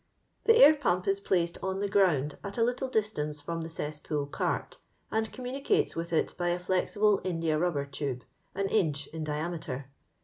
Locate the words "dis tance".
2.87-3.39